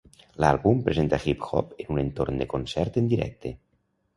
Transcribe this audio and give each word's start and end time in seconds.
L'àlbum 0.43 0.79
presenta 0.87 1.19
hip 1.27 1.45
hop 1.49 1.75
en 1.83 1.91
un 1.97 2.01
entorn 2.05 2.41
de 2.43 2.49
concert 2.55 2.99
en 3.03 3.13
directe. 3.13 3.57